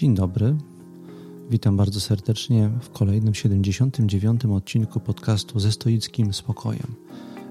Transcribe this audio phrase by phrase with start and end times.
[0.00, 0.56] Dzień dobry.
[1.50, 4.44] Witam bardzo serdecznie w kolejnym 79.
[4.44, 6.94] odcinku podcastu ze stoickim spokojem.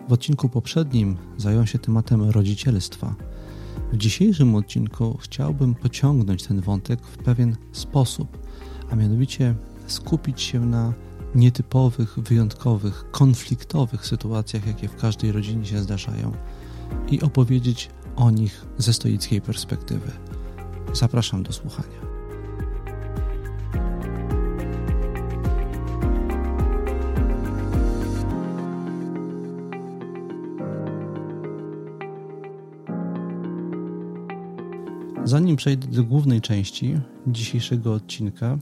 [0.08, 3.16] W odcinku poprzednim zająłem się tematem rodzicielstwa.
[3.94, 8.38] W dzisiejszym odcinku chciałbym pociągnąć ten wątek w pewien sposób,
[8.92, 9.56] a mianowicie
[9.88, 10.94] skupić się na
[11.36, 16.32] nietypowych, wyjątkowych, konfliktowych sytuacjach, jakie w każdej rodzinie się zdarzają
[17.12, 20.12] i opowiedzieć o nich ze stoickiej perspektywy.
[20.94, 22.09] Zapraszam do słuchania.
[35.30, 38.58] Zanim przejdę do głównej części dzisiejszego odcinka,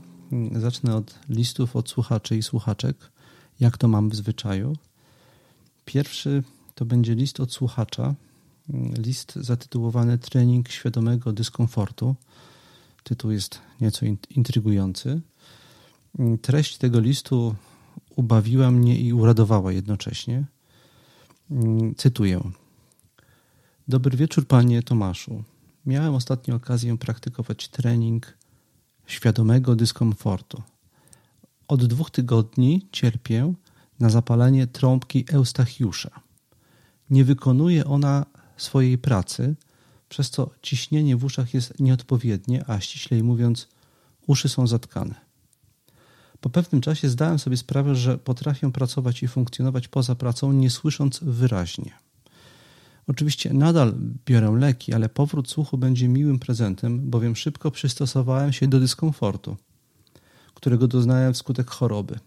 [0.52, 2.96] zacznę od listów od słuchaczy i słuchaczek,
[3.60, 4.76] jak to mam w zwyczaju.
[5.84, 6.42] Pierwszy
[6.74, 8.14] to będzie list od słuchacza,
[8.98, 12.14] list zatytułowany Trening świadomego dyskomfortu.
[13.02, 15.20] Tytuł jest nieco intrygujący.
[16.42, 17.54] Treść tego listu
[18.16, 20.44] ubawiła mnie i uradowała jednocześnie.
[21.96, 22.40] Cytuję.
[23.88, 25.44] Dobry wieczór, panie Tomaszu.
[25.88, 28.38] Miałem ostatnio okazję praktykować trening
[29.06, 30.62] świadomego dyskomfortu.
[31.68, 33.54] Od dwóch tygodni cierpię
[34.00, 36.10] na zapalenie trąbki Eustachiusza.
[37.10, 39.56] Nie wykonuje ona swojej pracy,
[40.08, 43.68] przez co ciśnienie w uszach jest nieodpowiednie, a ściślej mówiąc,
[44.26, 45.14] uszy są zatkane.
[46.40, 51.20] Po pewnym czasie zdałem sobie sprawę, że potrafię pracować i funkcjonować poza pracą, nie słysząc
[51.22, 52.07] wyraźnie.
[53.08, 53.94] Oczywiście nadal
[54.26, 59.56] biorę leki, ale powrót słuchu będzie miłym prezentem, bowiem szybko przystosowałem się do dyskomfortu,
[60.54, 62.18] którego doznałem wskutek choroby.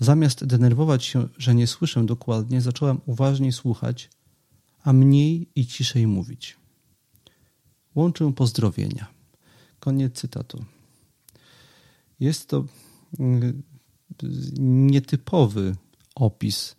[0.00, 4.10] Zamiast denerwować się, że nie słyszę dokładnie, zacząłem uważniej słuchać,
[4.84, 6.56] a mniej i ciszej mówić.
[7.94, 9.06] Łączę pozdrowienia.
[9.80, 10.64] Koniec cytatu.
[12.20, 12.64] Jest to
[13.18, 13.62] mm,
[14.58, 15.76] nietypowy
[16.14, 16.76] opis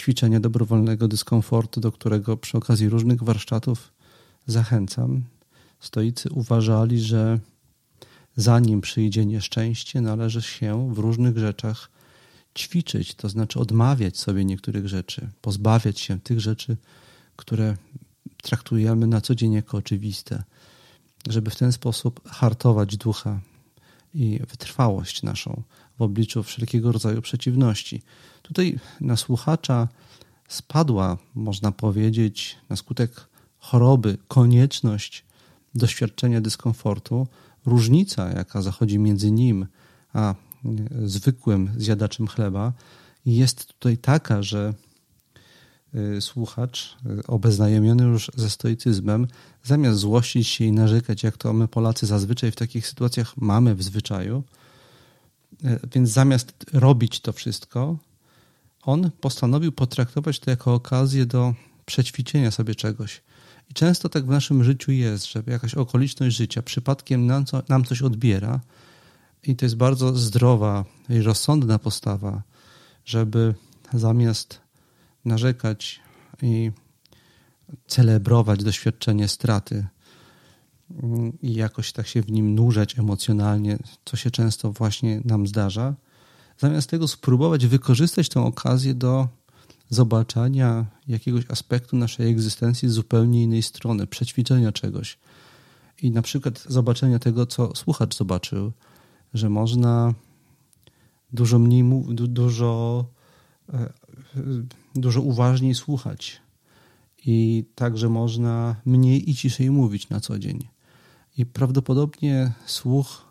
[0.00, 3.92] ćwiczenia dobrowolnego dyskomfortu, do którego przy okazji różnych warsztatów
[4.46, 5.22] zachęcam.
[5.80, 7.38] Stoicy uważali, że
[8.36, 11.90] zanim przyjdzie nieszczęście, należy się w różnych rzeczach
[12.58, 16.76] ćwiczyć, to znaczy odmawiać sobie niektórych rzeczy, pozbawiać się tych rzeczy,
[17.36, 17.76] które
[18.42, 20.42] traktujemy na co dzień jako oczywiste,
[21.28, 23.40] żeby w ten sposób hartować ducha
[24.14, 25.62] i wytrwałość naszą
[25.98, 28.02] w obliczu wszelkiego rodzaju przeciwności.
[28.50, 29.88] Tutaj na słuchacza
[30.48, 33.28] spadła, można powiedzieć, na skutek
[33.58, 35.24] choroby konieczność
[35.74, 37.26] doświadczenia dyskomfortu.
[37.66, 39.66] Różnica, jaka zachodzi między nim
[40.12, 40.34] a
[41.04, 42.72] zwykłym zjadaczem chleba,
[43.26, 44.74] jest tutaj taka, że
[45.94, 49.26] y, słuchacz, y, obeznajomiony już ze stoicyzmem,
[49.64, 53.82] zamiast złościć się i narzekać, jak to my Polacy zazwyczaj w takich sytuacjach mamy w
[53.82, 54.42] zwyczaju,
[55.94, 57.98] więc zamiast robić to wszystko,
[58.82, 61.54] on postanowił potraktować to jako okazję do
[61.86, 63.22] przećwiczenia sobie czegoś.
[63.70, 67.84] I często tak w naszym życiu jest, że jakaś okoliczność życia przypadkiem nam, co, nam
[67.84, 68.60] coś odbiera,
[69.42, 72.42] i to jest bardzo zdrowa i rozsądna postawa,
[73.04, 73.54] żeby
[73.94, 74.60] zamiast
[75.24, 76.00] narzekać
[76.42, 76.70] i
[77.86, 79.86] celebrować doświadczenie straty
[81.42, 85.94] i jakoś tak się w nim nurzać emocjonalnie, co się często właśnie nam zdarza,
[86.60, 89.28] Zamiast tego spróbować wykorzystać tę okazję do
[89.88, 95.18] zobaczenia jakiegoś aspektu naszej egzystencji z zupełnie innej strony, przećwiczenia czegoś.
[96.02, 98.72] I na przykład zobaczenia tego, co słuchacz zobaczył,
[99.34, 100.14] że można
[101.32, 103.04] dużo mniej, dużo,
[103.72, 103.92] e,
[104.94, 106.40] dużo uważniej słuchać.
[107.26, 110.68] I także można mniej i ciszej mówić na co dzień.
[111.36, 113.24] I prawdopodobnie słuch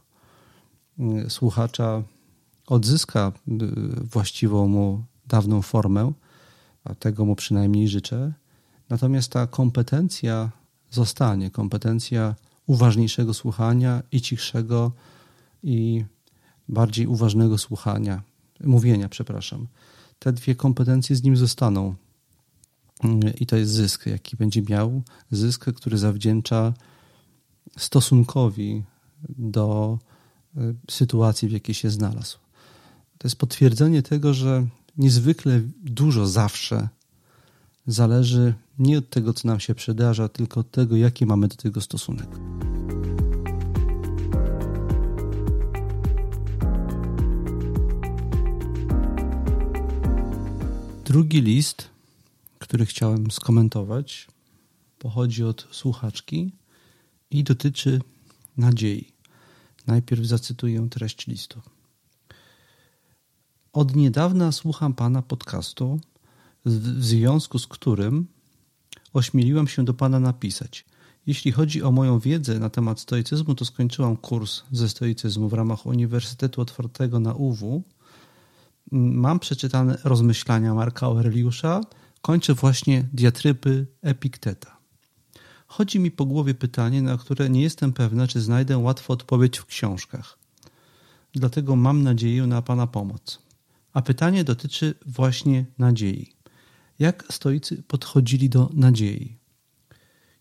[1.00, 2.04] e, słuchacza
[2.69, 3.53] odzyska y,
[4.03, 6.12] właściwą mu dawną formę,
[6.84, 8.34] a tego mu przynajmniej życzę.
[8.90, 10.52] Natomiast ta kompetencja
[10.91, 12.35] zostanie, kompetencja
[12.66, 14.91] uważniejszego słuchania i cichszego
[15.63, 16.06] i
[16.68, 18.21] bardziej uważnego słuchania,
[18.63, 19.68] mówienia, przepraszam.
[20.19, 21.95] Te dwie kompetencje z nim zostaną.
[23.39, 25.01] I to jest zysk, jaki będzie miał.
[25.31, 26.74] Zysk, który zawdzięcza
[27.77, 28.83] stosunkowi
[29.30, 30.00] do
[30.57, 32.38] y, sytuacji, w jakiej się znalazł.
[33.19, 34.68] To jest potwierdzenie tego, że
[34.98, 36.89] niezwykle dużo zawsze
[37.88, 41.81] zależy nie od tego, co nam się przydarza, tylko od tego, jaki mamy do tego
[41.81, 42.27] stosunek.
[51.06, 51.89] Drugi list,
[52.60, 54.27] który chciałem skomentować,
[55.00, 56.51] pochodzi od słuchaczki
[57.31, 58.01] i dotyczy
[58.57, 59.12] nadziei.
[59.88, 61.62] Najpierw zacytuję treść listu.
[63.74, 66.00] Od niedawna słucham pana podcastu,
[66.66, 68.27] w związku z którym
[69.13, 70.86] ośmieliłem się do pana napisać.
[71.27, 75.86] Jeśli chodzi o moją wiedzę na temat stoicyzmu, to skończyłam kurs ze stoicyzmu w ramach
[75.86, 77.83] Uniwersytetu Otwartego na UW.
[78.92, 81.81] Mam przeczytane rozmyślania Marka Aureliusza,
[82.22, 84.77] kończę właśnie diatryby Epikteta.
[85.68, 89.65] Chodzi mi po głowie pytanie, na które nie jestem pewna, czy znajdę łatwą odpowiedź w
[89.65, 90.38] książkach.
[91.33, 93.49] Dlatego mam nadzieję na Pana pomoc.
[94.00, 96.34] A pytanie dotyczy właśnie nadziei.
[97.00, 99.38] Jak stoicy podchodzili do nadziei?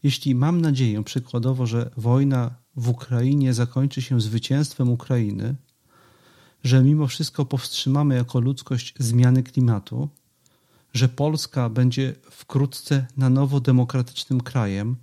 [0.02, 5.55] Jeśli mam nadzieję przykładowo, że wojna w Ukrainie zakończy się zwycięstwem Ukrainy,
[6.64, 10.08] że mimo wszystko powstrzymamy jako ludzkość zmiany klimatu,
[10.93, 14.96] że Polska będzie wkrótce na nowo demokratycznym krajem,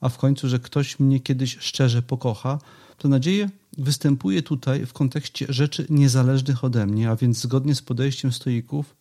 [0.00, 2.58] a w końcu, że ktoś mnie kiedyś szczerze pokocha,
[3.02, 8.32] to nadzieja występuje tutaj w kontekście rzeczy niezależnych ode mnie, a więc zgodnie z podejściem
[8.32, 8.96] stoików,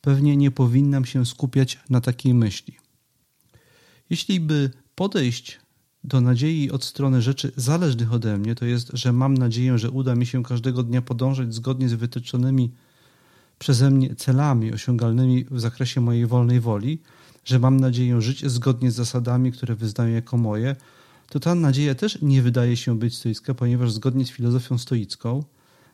[0.00, 2.76] pewnie nie powinnam się skupiać na takiej myśli.
[4.10, 5.60] Jeśli by podejść
[6.04, 10.14] do nadziei od strony rzeczy zależnych ode mnie, to jest, że mam nadzieję, że uda
[10.14, 12.72] mi się każdego dnia podążać zgodnie z wytyczonymi
[13.58, 17.02] przeze mnie celami osiągalnymi w zakresie mojej wolnej woli,
[17.44, 20.76] że mam nadzieję żyć zgodnie z zasadami, które wyznaję jako moje,
[21.30, 25.44] to ta nadzieja też nie wydaje się być stoicka, ponieważ zgodnie z filozofią stoicką,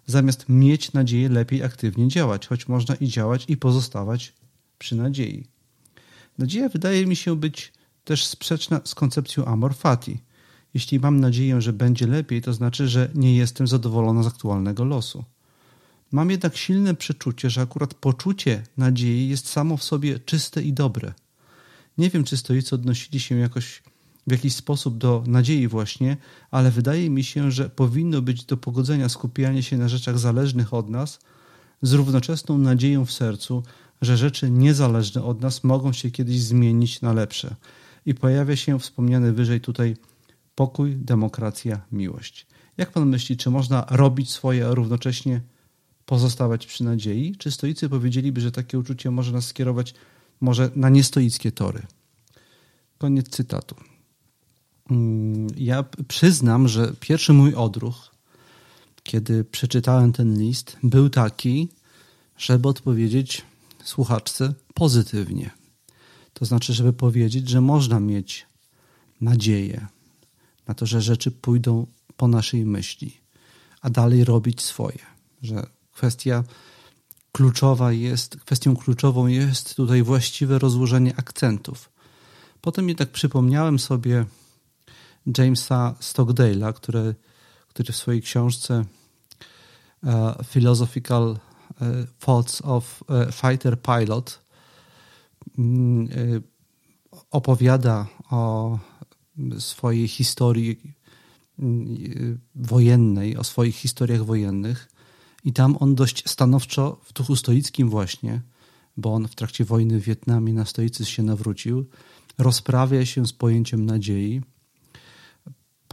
[0.06, 4.32] zamiast mieć nadzieję, lepiej aktywnie działać, choć można i działać, i pozostawać
[4.78, 5.46] przy nadziei.
[6.38, 7.72] Nadzieja wydaje mi się być
[8.04, 10.20] też sprzeczna z koncepcją amor fati.
[10.74, 15.24] Jeśli mam nadzieję, że będzie lepiej, to znaczy, że nie jestem zadowolona z aktualnego losu.
[16.12, 21.12] Mam jednak silne przeczucie, że akurat poczucie nadziei jest samo w sobie czyste i dobre.
[21.98, 23.82] Nie wiem, czy stoicy odnosili się jakoś
[24.26, 26.16] w jakiś sposób do nadziei właśnie,
[26.50, 30.90] ale wydaje mi się, że powinno być do pogodzenia skupianie się na rzeczach zależnych od
[30.90, 31.18] nas
[31.82, 33.62] z równoczesną nadzieją w sercu,
[34.02, 37.54] że rzeczy niezależne od nas mogą się kiedyś zmienić na lepsze.
[38.06, 39.96] I pojawia się wspomniany wyżej tutaj
[40.54, 42.46] pokój, demokracja, miłość.
[42.76, 45.40] Jak pan myśli, czy można robić swoje, a równocześnie
[46.06, 47.36] pozostawać przy nadziei?
[47.36, 49.94] Czy stoicy powiedzieliby, że takie uczucie może nas skierować
[50.40, 51.82] może na niestoickie tory?
[52.98, 53.74] Koniec cytatu.
[54.90, 58.10] Mm, ja przyznam, że pierwszy mój odruch,
[59.02, 61.68] kiedy przeczytałem ten list, był taki,
[62.38, 63.42] żeby odpowiedzieć
[63.84, 65.50] słuchaczce pozytywnie.
[66.34, 68.46] To znaczy, żeby powiedzieć, że można mieć
[69.20, 69.86] nadzieję
[70.66, 71.86] na to, że rzeczy pójdą
[72.16, 73.16] po naszej myśli,
[73.80, 74.98] a dalej robić swoje.
[75.42, 76.44] Że kwestia
[77.32, 81.90] kluczowa jest, kwestią kluczową jest tutaj właściwe rozłożenie akcentów.
[82.60, 84.24] Potem jednak przypomniałem sobie
[85.38, 87.14] Jamesa Stockdale'a, który,
[87.68, 88.84] który w swojej książce
[90.02, 90.12] uh,
[90.46, 91.38] Philosophical uh,
[92.18, 94.40] Thoughts of uh, Fighter Pilot
[95.58, 96.08] um,
[97.30, 98.78] opowiada o
[99.58, 100.80] swojej historii
[101.58, 104.88] mm, wojennej, o swoich historiach wojennych.
[105.44, 108.42] I tam on dość stanowczo w duchu stoickim właśnie,
[108.96, 111.86] bo on w trakcie wojny w Wietnamie na stoicyzm się nawrócił,
[112.38, 114.42] rozprawia się z pojęciem nadziei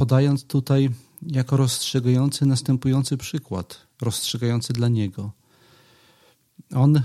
[0.04, 0.90] podając tutaj
[1.28, 5.31] jako rozstrzygający następujący przykład, rozstrzygający dla niego.
[6.76, 7.02] On y,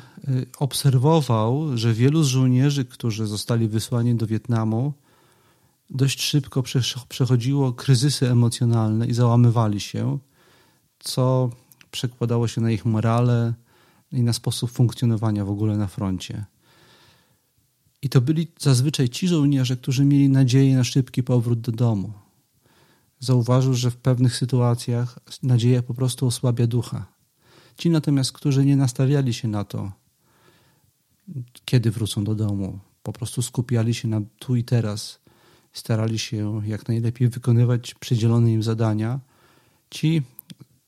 [0.58, 4.92] obserwował, że wielu z żołnierzy, którzy zostali wysłani do Wietnamu,
[5.90, 6.62] dość szybko
[7.08, 10.18] przechodziło kryzysy emocjonalne i załamywali się,
[10.98, 11.50] co
[11.90, 13.54] przekładało się na ich morale
[14.12, 16.44] i na sposób funkcjonowania w ogóle na froncie.
[18.02, 22.12] I to byli zazwyczaj ci żołnierze, którzy mieli nadzieję na szybki powrót do domu,
[23.20, 27.06] zauważył, że w pewnych sytuacjach nadzieja po prostu osłabia ducha.
[27.76, 29.92] Ci natomiast, którzy nie nastawiali się na to,
[31.64, 35.20] kiedy wrócą do domu, po prostu skupiali się na tu i teraz,
[35.72, 39.20] starali się jak najlepiej wykonywać przydzielone im zadania,
[39.90, 40.22] ci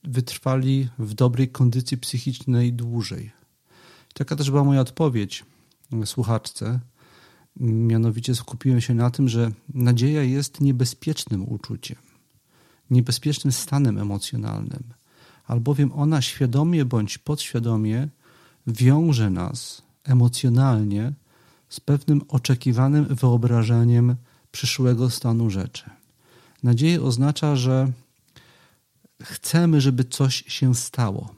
[0.05, 3.31] wytrwali w dobrej kondycji psychicznej dłużej.
[4.15, 5.45] Taka też była moja odpowiedź
[6.05, 6.81] słuchaczce.
[7.61, 12.10] Mianowicie skupiłem się na tym, że nadzieja jest niebezpiecznym uczuciem
[12.91, 14.83] niebezpiecznym stanem emocjonalnym,
[15.47, 18.09] albowiem ona świadomie bądź podświadomie
[18.67, 21.13] wiąże nas emocjonalnie
[21.69, 24.17] z pewnym oczekiwanym wyobrażeniem
[24.53, 25.85] przyszłego stanu rzeczy.
[26.63, 27.93] Nadzieja oznacza, że
[29.23, 31.35] chcemy, żeby coś się stało.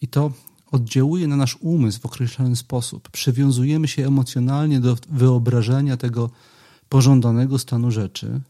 [0.00, 0.32] I to
[0.72, 3.08] oddziałuje na nasz umysł w określony sposób.
[3.10, 6.30] Przywiązujemy się emocjonalnie do wyobrażenia tego
[6.88, 8.40] pożądanego stanu rzeczy,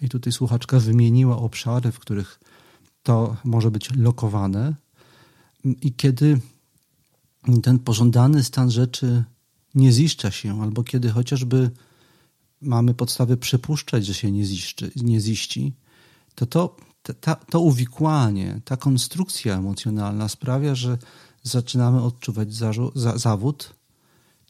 [0.00, 2.40] i tutaj słuchaczka wymieniła obszary, w których
[3.02, 4.74] to może być lokowane
[5.64, 6.40] i kiedy
[7.62, 9.24] ten pożądany stan rzeczy
[9.74, 11.70] nie ziszcza się, albo kiedy chociażby
[12.60, 15.72] mamy podstawy przypuszczać, że się nie, ziszczy, nie ziści,
[16.34, 16.76] to to,
[17.20, 20.98] ta, to uwikłanie, ta konstrukcja emocjonalna sprawia, że
[21.42, 22.72] zaczynamy odczuwać za,
[23.16, 23.74] zawód,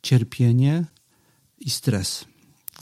[0.03, 0.85] cierpienie
[1.59, 2.25] i stres.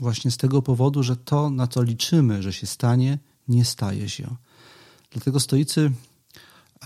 [0.01, 4.37] Właśnie z tego powodu, że to, na co liczymy, że się stanie, nie staje się.
[5.11, 5.93] Dlatego stoicy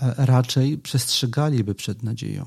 [0.01, 2.45] e, raczej przestrzegaliby przed nadzieją.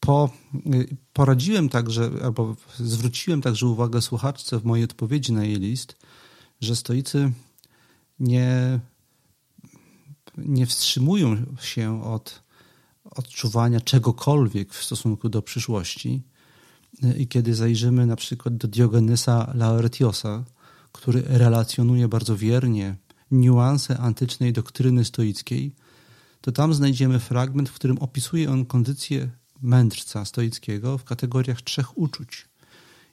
[0.00, 0.30] Po,
[0.74, 5.96] y, poradziłem także, albo zwróciłem także uwagę słuchaczce w mojej odpowiedzi na jej list,
[6.60, 7.32] że stoicy
[8.20, 8.80] nie,
[10.38, 12.42] nie wstrzymują się od
[13.10, 16.22] odczuwania czegokolwiek w stosunku do przyszłości.
[17.18, 20.44] I kiedy zajrzymy na przykład do Diogenesa Laertiosa,
[20.92, 22.96] który relacjonuje bardzo wiernie
[23.30, 25.74] niuanse antycznej doktryny stoickiej,
[26.40, 29.30] to tam znajdziemy fragment, w którym opisuje on kondycję
[29.62, 32.48] mędrca stoickiego w kategoriach trzech uczuć.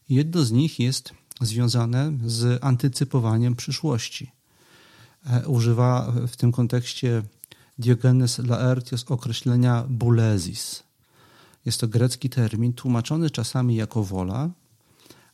[0.10, 4.32] Jedno z nich jest związane z antycypowaniem przyszłości.
[5.26, 7.24] E, używa w tym kontekście
[7.80, 10.87] Diogenes Laertios określenia bulesis.
[11.68, 14.50] Jest to grecki termin tłumaczony czasami jako wola,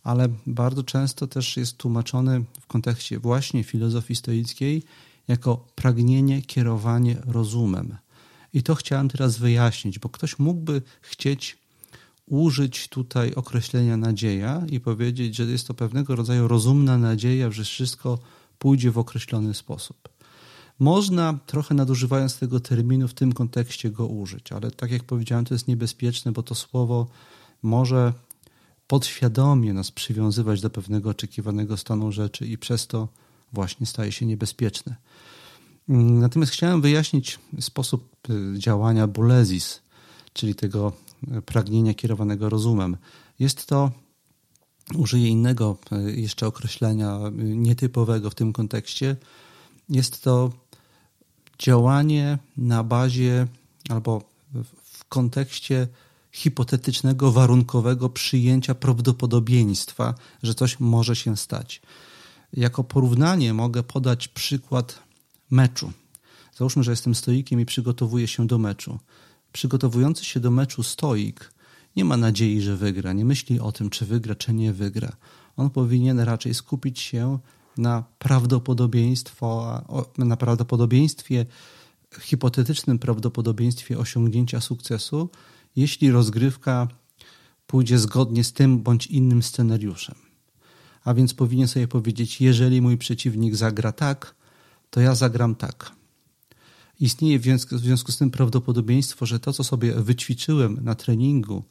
[0.04, 4.84] ale bardzo często też jest tłumaczony w kontekście właśnie filozofii stoickiej
[5.28, 7.98] jako pragnienie, kierowanie rozumem.
[8.54, 11.58] I to chciałem teraz wyjaśnić, bo ktoś mógłby chcieć
[12.26, 18.20] użyć tutaj określenia nadzieja i powiedzieć, że jest to pewnego rodzaju rozumna nadzieja, że wszystko
[18.60, 20.10] pójdzie w określony sposób.
[20.84, 25.54] Można trochę nadużywając tego terminu w tym kontekście go użyć, ale tak jak powiedziałem, to
[25.54, 27.08] jest niebezpieczne, bo to słowo
[27.62, 28.14] może
[28.88, 33.08] podświadomie nas przywiązywać do pewnego oczekiwanego stanu rzeczy i przez to
[33.54, 34.96] właśnie staje się niebezpieczne.
[35.88, 39.82] Natomiast chciałem wyjaśnić sposób y, działania bulezis,
[40.34, 40.94] czyli tego
[41.38, 42.98] y, pragnienia kierowanego rozumem.
[43.40, 43.92] Jest to,
[44.96, 49.16] użyję innego y, jeszcze określenia nietypowego w tym kontekście,
[49.90, 50.63] jest to
[51.60, 53.48] działanie na bazie
[53.90, 54.22] albo
[54.84, 55.88] w kontekście
[56.32, 61.82] hipotetycznego, warunkowego przyjęcia prawdopodobieństwa, że coś może się stać.
[62.54, 65.00] Jako porównanie mogę podać przykład
[65.52, 65.92] meczu.
[66.56, 69.00] Załóżmy, że jestem stoikiem i przygotowuję się do meczu.
[69.52, 71.54] Przygotowujący się do meczu stoik
[71.96, 75.16] nie ma nadziei, że wygra, nie myśli o tym, czy wygra, czy nie wygra.
[75.58, 77.40] On powinien raczej skupić się
[77.78, 79.82] na prawdopodobieństwo,
[80.18, 81.46] na prawdopodobieństwie,
[82.20, 85.30] hipotetycznym prawdopodobieństwie osiągnięcia sukcesu,
[85.76, 86.88] jeśli rozgrywka
[87.68, 90.16] pójdzie zgodnie z tym bądź innym scenariuszem.
[91.04, 94.36] A więc powinien sobie powiedzieć, jeżeli mój przeciwnik zagra tak,
[94.90, 95.92] to ja zagram tak.
[97.00, 101.64] Istnieje w związku, w związku z tym prawdopodobieństwo, że to, co sobie wyćwiczyłem na treningu,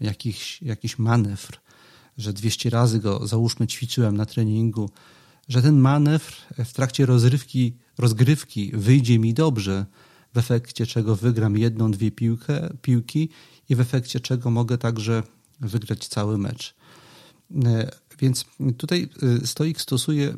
[0.00, 1.58] jakiś, jakiś manewr,
[2.18, 4.90] że 200 razy go, załóżmy, ćwiczyłem na treningu,
[5.50, 6.32] że ten manewr
[6.64, 9.86] w trakcie rozrywki, rozgrywki wyjdzie mi dobrze,
[10.34, 13.28] w efekcie czego wygram jedną, dwie piłkę, piłki
[13.68, 15.22] i w efekcie czego mogę także
[15.60, 16.74] wygrać cały mecz.
[17.64, 18.44] E, więc
[18.76, 19.08] tutaj
[19.42, 20.34] e, stoik stosuje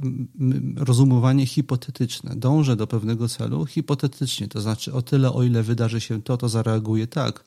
[0.76, 2.36] rozumowanie hipotetyczne.
[2.36, 6.48] Dążę do pewnego celu hipotetycznie, to znaczy o tyle, o ile wydarzy się to, to
[6.48, 7.44] zareaguje tak,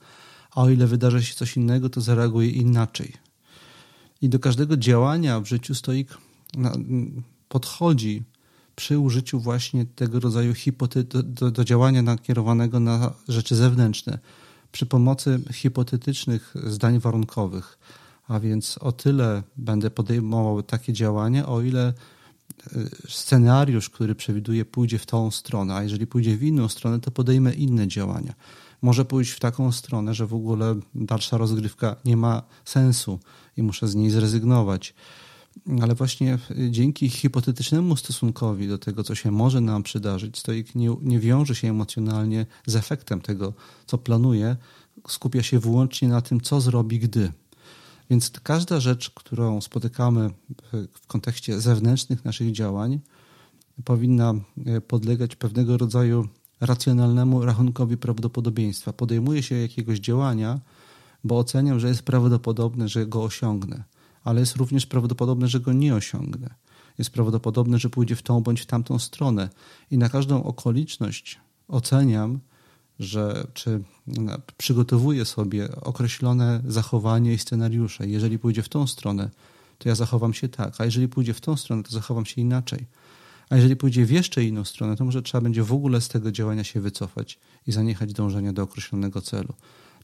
[0.51, 3.13] a o ile wydarzy się coś innego, to zareaguje inaczej.
[4.21, 6.17] I do każdego działania w życiu stoik
[7.55, 8.23] podchodzi
[8.75, 14.19] przy użyciu właśnie tego rodzaju hipotety- do, do działania nakierowanego na rzeczy zewnętrzne
[14.71, 17.77] przy pomocy hipotetycznych zdań warunkowych.
[18.27, 21.93] A więc o tyle będę podejmował takie działania, o ile e,
[23.09, 27.53] scenariusz, który przewiduje, pójdzie w tą stronę, a jeżeli pójdzie w inną stronę, to podejmę
[27.53, 28.33] inne działania.
[28.81, 33.19] Może pójść w taką stronę, że w ogóle dalsza rozgrywka nie ma sensu
[33.57, 34.93] i muszę z niej zrezygnować
[35.81, 36.37] ale właśnie
[36.69, 41.69] dzięki hipotetycznemu stosunkowi do tego, co się może nam przydarzyć, stoik nie, nie wiąże się
[41.69, 43.53] emocjonalnie z efektem tego,
[43.85, 44.55] co planuje,
[45.07, 47.31] skupia się wyłącznie na tym, co zrobi, gdy.
[48.09, 50.29] Więc każda rzecz, którą spotykamy
[50.71, 52.99] w kontekście zewnętrznych naszych działań,
[53.85, 54.33] powinna
[54.65, 56.27] e, podlegać pewnego rodzaju
[56.61, 58.93] racjonalnemu rachunkowi prawdopodobieństwa.
[58.93, 60.59] Podejmuję się jakiegoś działania,
[61.23, 63.83] bo oceniam, że jest prawdopodobne, że go osiągnę
[64.25, 66.55] ale jest również prawdopodobne, że go nie osiągnę.
[66.97, 69.49] Jest prawdopodobne, że pójdzie w tą bądź w tamtą stronę.
[69.91, 72.39] I na każdą okoliczność oceniam,
[72.99, 73.83] że czy
[74.57, 78.07] przygotowuję sobie określone zachowanie i scenariusze.
[78.07, 79.29] Jeżeli pójdzie w tą stronę,
[79.77, 82.85] to ja zachowam się tak, a jeżeli pójdzie w tą stronę, to zachowam się inaczej.
[83.49, 86.31] A jeżeli pójdzie w jeszcze inną stronę, to może trzeba będzie w ogóle z tego
[86.31, 89.53] działania się wycofać i zaniechać dążenia do określonego celu.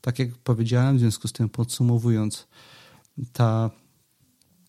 [0.01, 2.47] Tak jak powiedziałem, w związku z tym podsumowując,
[3.33, 3.69] ta,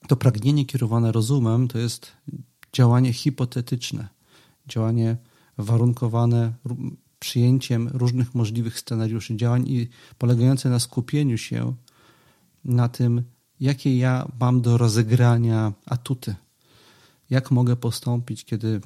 [0.08, 2.12] to pragnienie kierowane rozumem to jest
[2.72, 4.08] działanie hipotetyczne,
[4.66, 5.16] działanie
[5.58, 6.52] warunkowane
[7.18, 11.74] przyjęciem różnych możliwych scenariuszy działań i polegające na skupieniu się
[12.64, 13.22] na tym,
[13.60, 16.34] jakie ja mam do rozegrania atuty.
[17.30, 18.80] Jak mogę postąpić, kiedy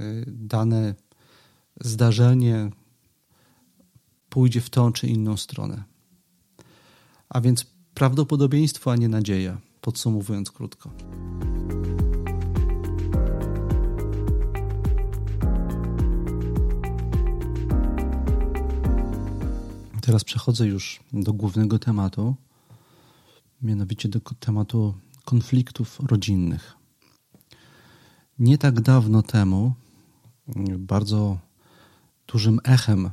[0.00, 0.94] y, dane
[1.80, 2.70] zdarzenie
[4.28, 5.84] pójdzie w tą czy inną stronę.
[7.28, 10.90] A więc prawdopodobieństwo, a nie nadzieja, podsumowując krótko.
[20.00, 22.34] Teraz przechodzę już do głównego tematu,
[23.62, 26.76] mianowicie do tematu konfliktów rodzinnych.
[28.38, 29.74] Nie tak dawno temu
[30.78, 31.38] bardzo
[32.26, 33.10] dużym echem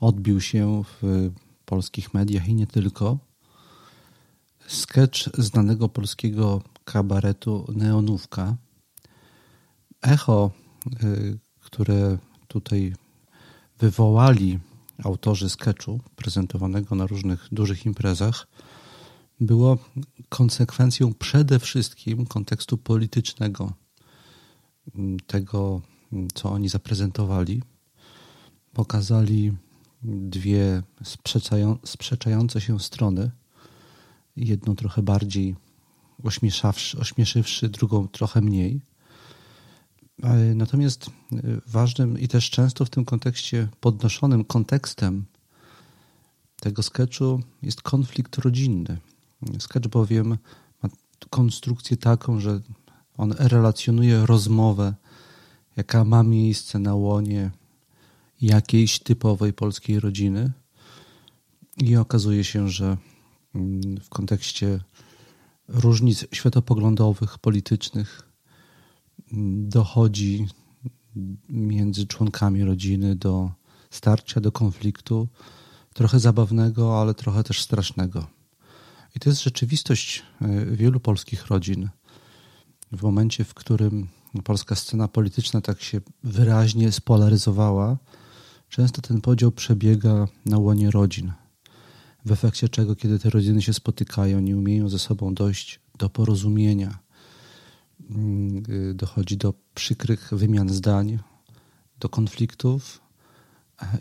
[0.00, 1.30] odbił się w
[1.64, 3.18] polskich mediach i nie tylko
[4.66, 8.56] sketch znanego polskiego kabaretu Neonówka.
[10.02, 10.50] Echo,
[11.02, 12.18] y, które
[12.48, 12.94] tutaj
[13.78, 14.58] wywołali
[15.04, 18.46] autorzy sketchu prezentowanego na różnych dużych imprezach,
[19.40, 19.78] było
[20.28, 23.72] konsekwencją przede wszystkim kontekstu politycznego
[25.26, 25.80] tego,
[26.34, 27.62] co oni zaprezentowali.
[28.72, 29.52] Pokazali
[30.02, 30.82] dwie
[31.84, 33.30] sprzeczające się strony.
[34.36, 35.56] Jedną trochę bardziej
[36.98, 38.80] ośmieszywszy, drugą trochę mniej.
[40.54, 41.10] Natomiast e,
[41.66, 45.24] ważnym i też często w tym kontekście podnoszonym kontekstem
[46.60, 48.98] tego sketchu jest konflikt rodzinny.
[49.58, 50.38] Sketch bowiem
[50.82, 50.88] ma
[51.30, 52.60] konstrukcję taką, że
[53.16, 54.94] on relacjonuje rozmowę,
[55.76, 57.50] jaka ma miejsce na łonie
[58.40, 60.52] jakiejś typowej polskiej rodziny.
[61.76, 62.96] I okazuje się, że
[64.02, 64.80] w kontekście
[65.68, 68.32] różnic światopoglądowych, politycznych
[69.32, 70.46] mm, dochodzi
[71.48, 73.50] między członkami rodziny do
[73.90, 75.28] starcia, do konfliktu,
[75.94, 78.26] trochę zabawnego, ale trochę też strasznego.
[79.16, 81.88] I to jest rzeczywistość e, wielu polskich rodzin.
[82.92, 84.08] W momencie, w którym
[84.44, 87.96] polska scena polityczna tak się wyraźnie spolaryzowała,
[88.68, 91.32] często ten podział przebiega na łonie rodzin.
[92.26, 96.98] W efekcie czego, kiedy te rodziny się spotykają, nie umieją ze sobą dojść do porozumienia,
[98.10, 98.62] mm,
[98.94, 101.18] dochodzi do przykrych wymian zdań,
[102.00, 103.00] do konfliktów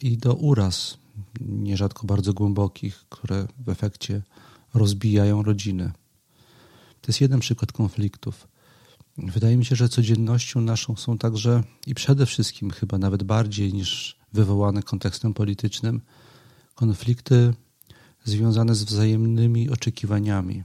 [0.02, 0.98] i do uraz,
[1.42, 4.22] nierzadko bardzo głębokich, które w efekcie
[4.74, 5.92] rozbijają rodziny.
[7.02, 8.48] To jest jeden przykład konfliktów.
[9.18, 14.18] Wydaje mi się, że codziennością naszą są także i przede wszystkim, chyba nawet bardziej niż
[14.34, 16.02] wywołane kontekstem politycznym,
[16.76, 17.54] konflikty
[18.26, 20.64] związane z wzajemnymi oczekiwaniami.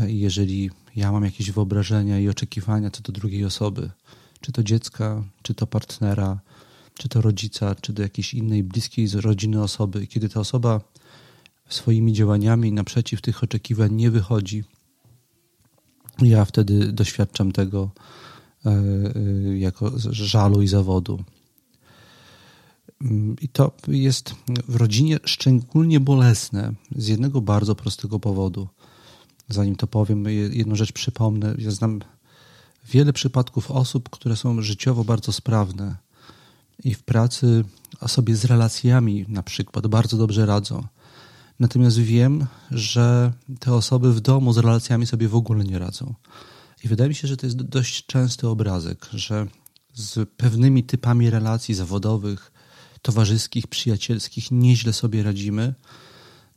[0.00, 3.90] E, jeżeli ja mam jakieś wyobrażenia i oczekiwania co do drugiej osoby,
[4.40, 6.40] czy to dziecka, czy to partnera,
[6.94, 10.80] czy to rodzica, czy do jakiejś innej bliskiej z rodziny osoby, kiedy ta osoba
[11.68, 14.64] swoimi działaniami naprzeciw tych oczekiwań nie wychodzi,
[16.22, 17.90] ja wtedy doświadczam tego
[18.66, 21.24] e, e, jako żalu i zawodu.
[23.40, 24.34] I to jest
[24.68, 28.68] w rodzinie szczególnie bolesne z jednego bardzo prostego powodu.
[29.48, 31.54] Zanim to powiem, jedną rzecz przypomnę.
[31.58, 32.00] Ja znam
[32.88, 35.96] wiele przypadków osób, które są życiowo bardzo sprawne
[36.84, 37.64] i w pracy,
[38.00, 40.84] a sobie z relacjami na przykład bardzo dobrze radzą.
[41.60, 46.14] Natomiast wiem, że te osoby w domu z relacjami sobie w ogóle nie radzą.
[46.84, 49.46] I wydaje mi się, że to jest dość częsty obrazek, że
[49.94, 52.52] z pewnymi typami relacji zawodowych,
[53.04, 55.74] towarzyskich, przyjacielskich nieźle sobie radzimy.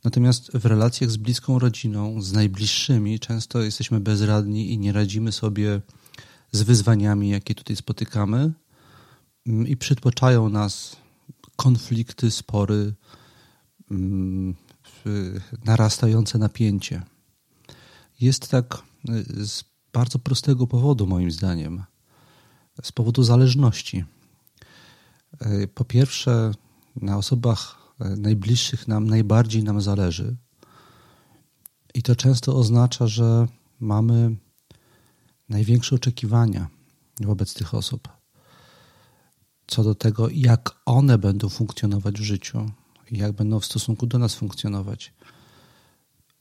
[0.04, 5.80] Natomiast w relacjach z bliską rodziną, z najbliższymi, często jesteśmy bezradni i nie radzimy sobie
[6.52, 8.52] z wyzwaniami, jakie tutaj spotykamy,
[9.66, 10.96] i przytłaczają nas
[11.56, 12.94] konflikty, spory,
[13.90, 14.54] mm,
[15.64, 17.02] narastające napięcie.
[18.20, 21.84] Jest tak y, z bardzo prostego powodu, moim zdaniem.
[22.82, 24.04] Z powodu zależności.
[25.46, 26.52] Y, po pierwsze,
[26.96, 30.36] na osobach y, najbliższych nam najbardziej nam zależy.
[31.94, 33.48] I to często oznacza, że
[33.80, 34.36] mamy
[35.48, 36.68] największe oczekiwania
[37.20, 38.08] wobec tych osób.
[39.66, 42.70] Co do tego, jak one będą funkcjonować w życiu,
[43.10, 45.12] jak będą w stosunku do nas funkcjonować.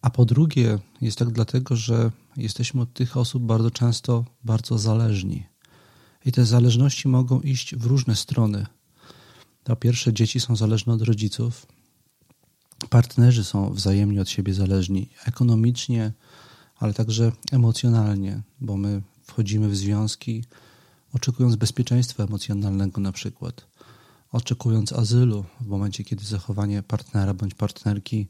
[0.01, 5.47] A po drugie, jest tak dlatego, że jesteśmy od tych osób bardzo często bardzo zależni.
[6.25, 8.65] I te zależności mogą iść w różne strony.
[9.67, 11.65] Po pierwsze, dzieci są zależne od rodziców,
[12.89, 16.13] partnerzy są wzajemnie od siebie zależni ekonomicznie,
[16.77, 20.43] ale także emocjonalnie, bo my wchodzimy w związki
[21.13, 23.67] oczekując bezpieczeństwa emocjonalnego na przykład,
[24.31, 28.27] oczekując azylu w momencie, kiedy zachowanie partnera bądź partnerki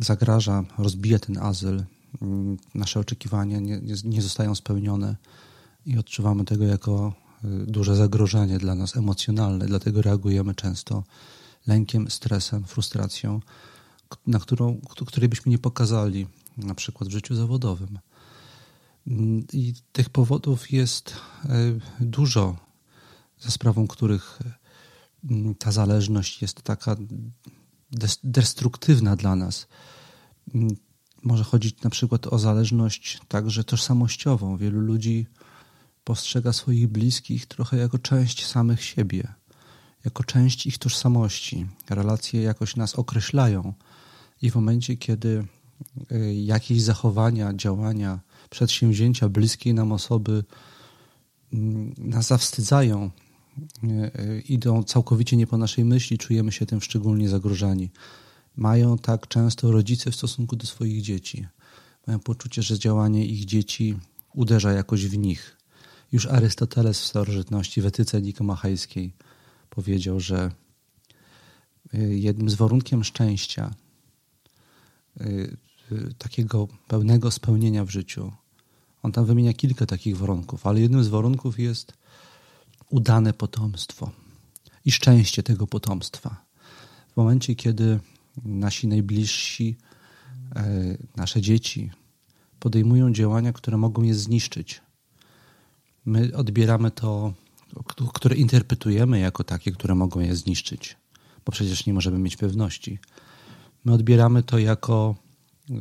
[0.00, 1.84] zagraża, rozbija ten azyl,
[2.22, 5.16] mm, nasze oczekiwania nie, nie zostają spełnione
[5.86, 11.04] i odczuwamy tego jako duże zagrożenie dla nas emocjonalne, dlatego reagujemy często
[11.66, 13.40] lękiem, stresem, frustracją,
[14.26, 16.26] na którą, której byśmy nie pokazali,
[16.56, 17.98] na przykład w życiu zawodowym.
[19.06, 22.56] Mm, I tych powodów jest y, dużo,
[23.40, 24.38] za sprawą których
[25.30, 26.96] mm, ta zależność jest taka
[28.24, 29.66] destruktywna dla nas.
[30.54, 30.76] Mm,
[31.22, 34.56] może chodzić na przykład o zależność także tożsamościową.
[34.56, 35.26] Wielu ludzi
[36.04, 39.34] postrzega swoich bliskich trochę jako część samych siebie,
[40.04, 41.66] jako część ich tożsamości.
[41.90, 43.74] Relacje jakoś nas określają
[44.42, 45.46] i w momencie, kiedy
[46.12, 50.44] y, jakieś zachowania, działania, przedsięwzięcia bliskiej nam osoby
[51.52, 53.10] mm, nas zawstydzają,
[53.84, 53.88] y,
[54.20, 57.90] y, idą całkowicie nie po naszej myśli, czujemy się tym szczególnie zagrożeni.
[58.56, 61.46] Mają tak często rodzice w stosunku do swoich dzieci.
[62.06, 63.98] Mają poczucie, że działanie ich dzieci
[64.34, 65.61] uderza jakoś w nich.
[66.12, 69.12] Już Arystoteles w starożytności, w etyce nikomachejskiej
[69.70, 70.50] powiedział, że
[71.94, 73.74] y, jednym z warunkiem szczęścia,
[75.20, 75.56] y,
[75.92, 78.32] y, takiego pełnego spełnienia w życiu,
[79.02, 81.92] on tam wymienia kilka takich warunków, ale jednym z warunków jest
[82.88, 84.10] udane potomstwo
[84.84, 86.44] i szczęście tego potomstwa.
[87.12, 88.00] W momencie, kiedy
[88.44, 89.76] nasi najbliżsi,
[91.16, 91.90] nasze dzieci
[92.60, 94.80] podejmują działania, które mogą je zniszczyć,
[96.06, 97.32] my odbieramy to,
[98.14, 100.96] które interpretujemy jako takie, które mogą je zniszczyć,
[101.44, 102.98] bo przecież nie możemy mieć pewności.
[103.84, 105.14] My odbieramy to jako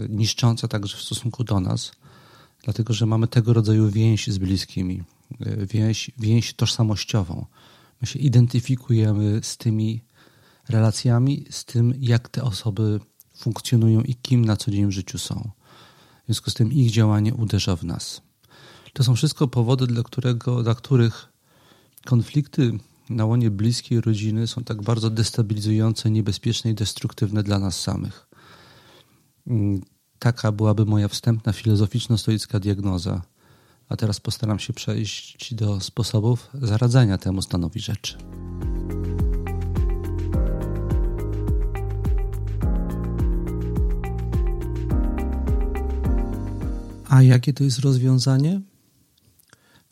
[0.10, 1.92] niszczące także w stosunku do nas,
[2.64, 5.04] dlatego że mamy tego rodzaju więź z bliskimi,
[5.74, 7.46] więź, więź tożsamościową.
[8.02, 10.02] My się identyfikujemy z tymi
[10.70, 13.00] relacjami, z tym, jak te osoby
[13.38, 15.52] funkcjonują i kim na co dzień w życiu są.
[16.24, 18.22] W związku z tym ich działanie uderza w nas.
[18.94, 21.30] To są wszystko powody, dla, którego, dla których
[22.06, 28.28] konflikty na łonie bliskiej rodziny są tak bardzo destabilizujące, niebezpieczne i destruktywne dla nas samych.
[29.48, 29.82] Mm,
[30.20, 33.22] taka byłaby moja wstępna filozoficzno-stoicka diagnoza.
[33.90, 38.18] A teraz postaram się przejść do sposobów zaradzania temu stanowi rzeczy.
[47.10, 48.62] A jakie to jest rozwiązanie?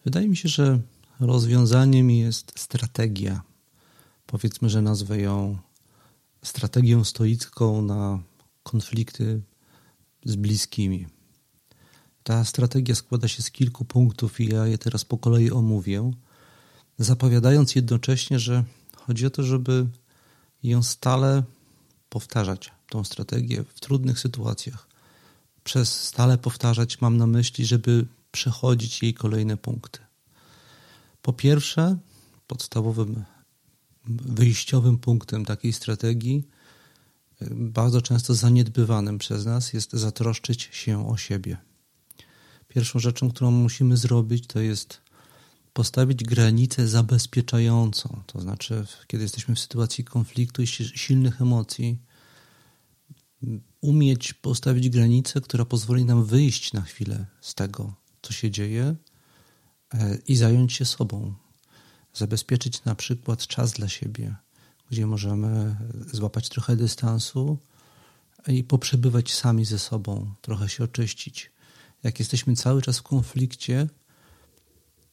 [0.10, 0.80] Wydaje mi się, że
[1.20, 3.42] rozwiązaniem jest strategia.
[4.26, 5.58] Powiedzmy, że nazwę ją
[6.44, 8.20] strategią stoicką na
[8.64, 9.42] konflikty
[10.26, 11.08] z bliskimi.
[12.24, 16.12] Ta strategia składa się z kilku punktów i ja je teraz po kolei omówię,
[16.98, 18.64] zapowiadając jednocześnie, że
[18.96, 19.88] chodzi o to, żeby
[20.64, 21.44] ją stale
[22.10, 24.88] powtarzać, tą strategię w trudnych sytuacjach.
[25.64, 30.00] Przez stale powtarzać mam na myśli, żeby przechodzić jej kolejne punkty.
[31.22, 31.98] Po pierwsze,
[32.48, 33.24] podstawowym
[34.06, 36.48] wyjściowym punktem takiej strategii,
[37.52, 41.58] bardzo często zaniedbywanym przez nas, jest zatroszczyć się o siebie.
[42.68, 45.02] Pierwszą rzeczą, którą musimy zrobić, to jest
[45.74, 48.22] postawić granicę zabezpieczającą.
[48.26, 52.00] To znaczy, kiedy jesteśmy w sytuacji konfliktu i silnych emocji,
[53.82, 58.96] umieć postawić granicę, która pozwoli nam wyjść na chwilę z tego, co się dzieje
[59.94, 61.34] e, i zająć się sobą.
[62.14, 64.36] Zabezpieczyć na przykład czas dla siebie,
[64.92, 65.76] gdzie możemy
[66.14, 67.58] złapać trochę dystansu
[68.48, 71.52] i poprzebywać sami ze sobą, trochę się oczyścić.
[72.04, 73.88] Jak jesteśmy cały czas w konflikcie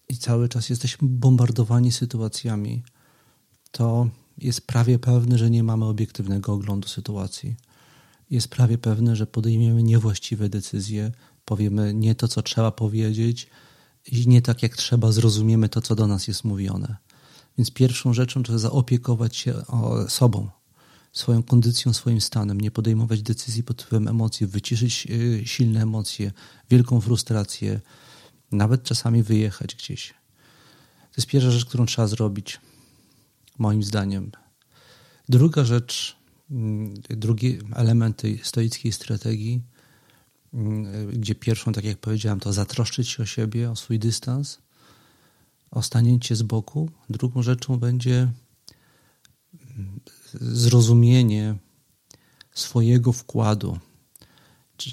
[0.09, 2.83] i cały czas jesteśmy bombardowani sytuacjami,
[3.71, 7.57] to jest prawie pewne, że nie mamy obiektywnego oglądu sytuacji.
[8.31, 11.13] Jest prawie pewne, że podejmiemy niewłaściwe decyzje,
[11.47, 13.47] powiemy nie to, co trzeba powiedzieć
[14.07, 16.97] i nie tak, jak trzeba zrozumiemy to, co do nas jest mówione.
[17.59, 19.55] Więc pierwszą rzeczą trzeba zaopiekować się
[20.09, 20.49] sobą,
[21.13, 26.33] swoją kondycją, swoim stanem, nie podejmować decyzji pod wpływem emocji, wyciszyć y, silne emocje,
[26.71, 27.81] wielką frustrację,
[28.53, 30.15] nawet czasami wyjechać gdzieś.
[31.01, 32.61] To jest pierwsza rzecz, którą trzeba zrobić,
[33.59, 34.31] moim zdaniem.
[35.29, 36.17] Druga rzecz,
[36.51, 39.63] mm, drugi element tej stoickiej strategii
[41.13, 44.59] gdzie pierwszą, tak jak powiedziałem, to zatroszczyć się o siebie, o swój dystans,
[45.71, 46.91] o stanięcie z boku.
[47.11, 48.29] Drugą rzeczą będzie
[50.41, 51.55] zrozumienie
[52.55, 53.79] swojego wkładu,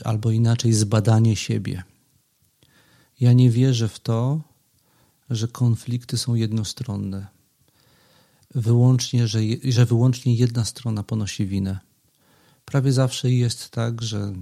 [0.03, 1.83] albo inaczej zbadanie siebie.
[3.19, 4.41] Ja nie wierzę w to,
[5.29, 7.27] że konflikty są jednostronne.
[8.55, 11.79] Wyłącznie, że, że wyłącznie jedna strona ponosi winę.
[12.65, 14.33] Prawie zawsze jest tak, że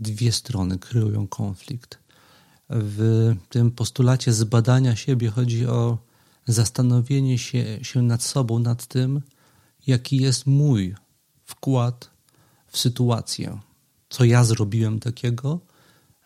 [0.00, 1.98] dwie strony kryją konflikt.
[2.70, 5.98] W tym postulacie zbadania siebie chodzi o
[6.46, 9.22] zastanowienie się, się nad sobą, nad tym,
[9.86, 10.94] jaki jest mój
[11.44, 12.10] wkład
[12.66, 13.58] w sytuację.
[14.10, 15.60] Co ja zrobiłem takiego,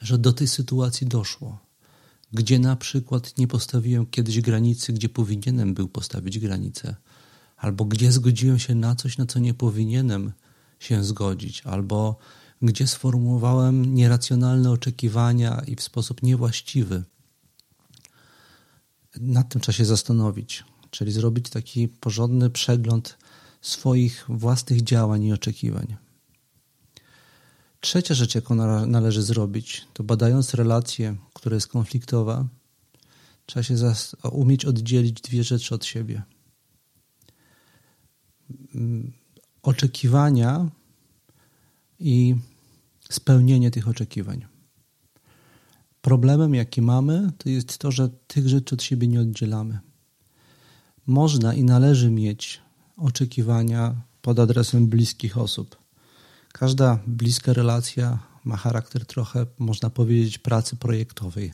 [0.01, 1.59] że do tej sytuacji doszło.
[2.33, 6.97] Gdzie na przykład nie postawiłem kiedyś granicy, gdzie powinienem był postawić granicę,
[7.57, 10.33] albo gdzie zgodziłem się na coś, na co nie powinienem
[10.79, 12.19] się zgodzić, albo
[12.67, 17.05] gdzie sformułowałem nieracjonalne oczekiwania i w sposób niewłaściwy.
[19.21, 23.19] Nad tym trzeba się zastanowić, czyli zrobić taki porządny przegląd
[23.61, 25.97] swoich własnych działań i oczekiwań.
[27.81, 28.55] Trzecia rzecz, jaką
[28.87, 32.47] należy zrobić, to badając relację, która jest konfliktowa,
[33.47, 33.75] trzeba się
[34.33, 36.23] umieć oddzielić dwie rzeczy od siebie.
[38.75, 39.13] Mm,
[39.63, 40.71] oczekiwania
[41.99, 42.35] i
[43.15, 44.47] spełnienie tych oczekiwań.
[46.01, 49.79] Problemem, jaki mamy, to jest to, że tych rzeczy od siebie nie oddzielamy.
[51.07, 52.61] Można i należy mieć
[52.97, 55.77] oczekiwania pod adresem bliskich osób.
[56.53, 61.53] Każda bliska relacja ma charakter trochę, można powiedzieć, pracy projektowej.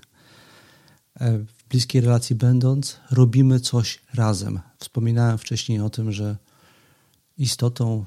[1.14, 4.60] E, w bliskiej relacji będąc, robimy coś razem.
[4.78, 6.36] Wspominałem wcześniej o tym, że
[7.38, 8.04] istotą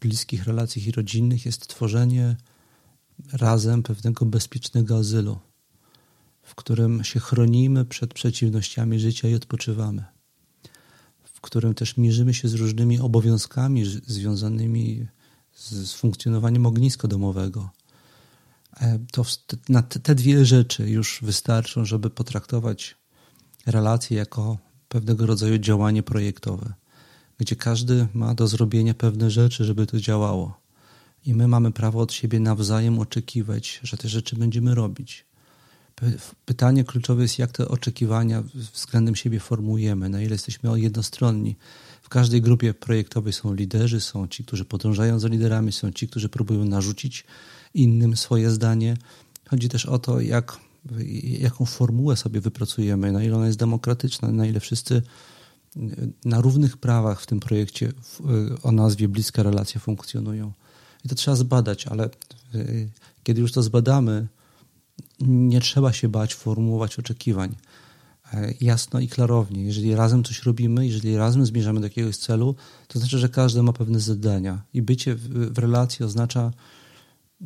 [0.00, 2.36] bliskich relacji i rodzinnych jest tworzenie
[3.32, 5.38] razem pewnego bezpiecznego azylu,
[6.42, 10.04] w którym się chronimy przed przeciwnościami życia i odpoczywamy,
[11.24, 15.06] w którym też mierzymy się z różnymi obowiązkami związanymi
[15.54, 17.70] z, funkcjonowaniem ogniska domowego.
[18.80, 19.24] E, to
[19.68, 22.96] na te dwie rzeczy już wystarczą, żeby potraktować
[23.66, 26.74] relacje jako pewnego rodzaju działanie projektowe,
[27.38, 30.67] gdzie każdy ma do zrobienia pewne rzeczy, żeby to działało.
[31.26, 35.28] I my mamy prawo od siebie nawzajem oczekiwać, że te rzeczy będziemy robić.
[36.44, 38.42] Pytanie kluczowe jest, jak te oczekiwania
[38.74, 41.56] względem siebie formułujemy, na ile jesteśmy jednostronni.
[42.02, 46.28] W każdej grupie projektowej są liderzy, są ci, którzy podążają za liderami, są ci, którzy
[46.28, 47.24] próbują narzucić
[47.74, 48.96] innym swoje zdanie.
[49.48, 50.60] Chodzi też o to, jak,
[51.22, 55.02] jaką formułę sobie wypracujemy, na ile ona jest demokratyczna, na ile wszyscy
[56.24, 57.92] na równych prawach w tym projekcie
[58.62, 60.52] o nazwie Bliska Relacja funkcjonują.
[61.08, 62.10] To trzeba zbadać, ale
[62.54, 62.88] y,
[63.22, 64.26] kiedy już to zbadamy,
[65.20, 67.54] nie trzeba się bać formułować oczekiwań.
[68.34, 69.64] E, jasno i klarownie.
[69.64, 72.54] Jeżeli razem coś robimy, jeżeli razem zmierzamy do jakiegoś celu,
[72.88, 74.62] to znaczy, że każdy ma pewne zadania.
[74.74, 76.50] I bycie w, w relacji oznacza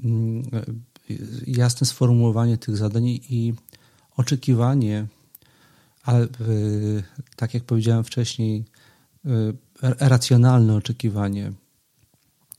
[0.05, 0.43] mm,
[1.47, 3.55] jasne sformułowanie tych zadań i
[4.17, 5.07] oczekiwanie,
[6.03, 6.29] ale
[7.37, 8.65] tak jak powiedziałem wcześniej,
[9.83, 11.53] racjonalne oczekiwanie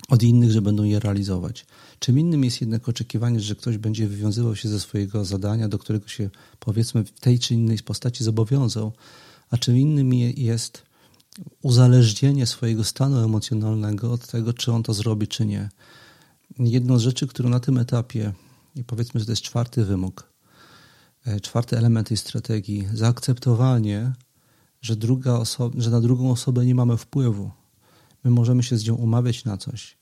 [0.09, 1.65] od innych, że będą je realizować.
[1.99, 6.07] Czym innym jest jednak oczekiwanie, że ktoś będzie wywiązywał się ze swojego zadania, do którego
[6.07, 8.91] się powiedzmy w tej czy innej postaci zobowiązał,
[9.49, 10.83] a czym innym jest
[11.61, 15.69] uzależnienie swojego stanu emocjonalnego od tego, czy on to zrobi, czy nie.
[16.59, 18.33] Jedną z rzeczy, którą na tym etapie,
[18.75, 20.29] i powiedzmy, że to jest czwarty wymóg,
[21.25, 24.13] e, czwarty element tej strategii, zaakceptowanie,
[24.81, 27.51] że, druga osoba, że na drugą osobę nie mamy wpływu,
[28.23, 29.97] My możemy się z nią umawiać na coś,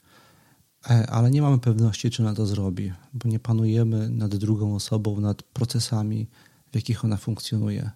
[0.90, 5.20] e, ale nie mamy pewności, czy ona to zrobi, bo nie panujemy nad drugą osobą,
[5.20, 6.28] nad procesami,
[6.72, 7.92] w jakich ona funkcjonuje,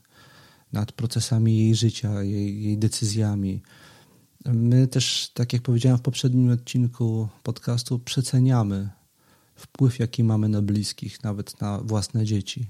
[0.73, 3.61] nad procesami jej życia, jej, jej decyzjami.
[4.45, 8.89] My też, tak jak powiedziałem w poprzednim odcinku podcastu, przeceniamy
[9.55, 12.69] wpływ, jaki mamy na bliskich, nawet na własne dzieci.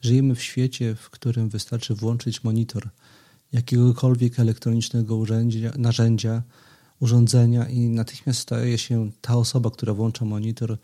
[0.00, 2.88] Żyjemy w świecie, w którym wystarczy włączyć monitor
[3.52, 6.42] jakiegokolwiek elektronicznego urzędzia, narzędzia,
[7.04, 10.78] urządzenia i natychmiast staje się ta osoba, która włącza monitor,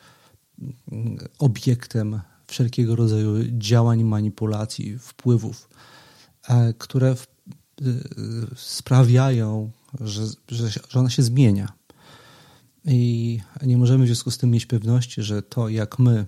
[0.92, 5.68] mm, obiektem wszelkiego rodzaju działań, manipulacji, wpływów,
[6.48, 7.16] e, które y,
[8.56, 11.72] sprawiają, że, że, że ona się zmienia.
[12.85, 16.26] I nie możemy w związku z tym mieć pewności, że to, jak my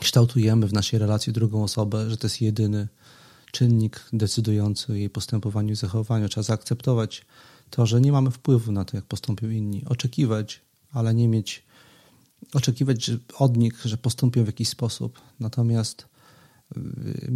[0.00, 2.88] kształtujemy w naszej relacji drugą osobę, że to jest jedyny
[3.52, 6.28] czynnik decydujący o jej postępowaniu i zachowaniu.
[6.28, 7.26] Trzeba zaakceptować
[7.70, 9.84] to, że nie mamy wpływu na to, jak postąpią inni.
[9.84, 10.60] Oczekiwać,
[10.92, 11.64] ale nie mieć,
[12.54, 15.20] oczekiwać od nich, że postąpią w jakiś sposób.
[15.40, 16.06] Natomiast
[16.76, 17.32] y,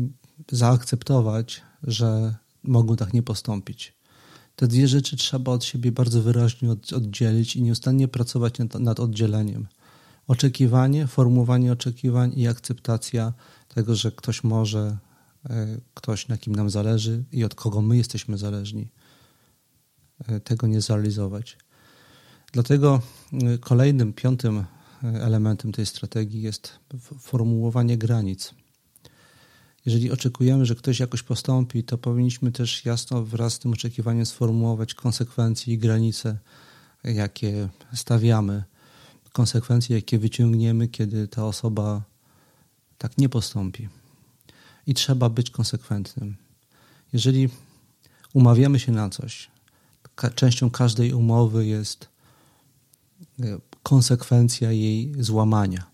[0.52, 3.98] zaakceptować, że mogą tak nie postąpić.
[4.56, 9.66] Te dwie rzeczy trzeba od siebie bardzo wyraźnie oddzielić i nieustannie pracować nad, oddzieleniem.
[10.26, 13.32] Oczekiwanie, formułowanie oczekiwań i akceptacja
[13.68, 14.98] tego, że ktoś może,
[15.50, 18.88] e, ktoś na kim nam zależy i od kogo my jesteśmy zależni,
[20.44, 21.56] tego nie zrealizować.
[22.52, 23.00] Dlatego
[23.32, 24.64] e, kolejnym, piątym
[25.02, 26.78] elementem tej strategii jest
[27.20, 28.54] formułowanie granic.
[29.86, 34.94] Jeżeli oczekujemy, że ktoś jakoś postąpi, to powinniśmy też jasno wraz z tym oczekiwaniem sformułować
[34.94, 36.38] konsekwencje i granice,
[37.04, 38.64] jakie stawiamy,
[39.32, 42.02] konsekwencje, jakie wyciągniemy, kiedy ta osoba
[42.98, 43.88] tak nie postąpi.
[44.86, 46.36] I trzeba być konsekwentnym.
[47.12, 47.48] Jeżeli
[48.32, 49.50] umawiamy się na coś,
[50.34, 52.08] częścią każdej umowy jest
[53.40, 55.86] e, konsekwencja jej złamania.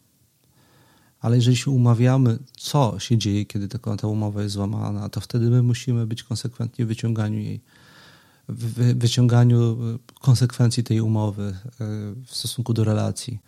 [1.21, 5.51] Ale jeżeli się umawiamy, co się dzieje, kiedy ta, ta umowa jest złamana, to wtedy
[5.51, 7.61] my musimy być konsekwentni w wyciąganiu jej,
[8.49, 11.85] w wyciąganiu e, konsekwencji tej umowy e,
[12.27, 13.39] w stosunku do relacji.